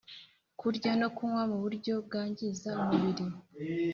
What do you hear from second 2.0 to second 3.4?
bwangiza umubiri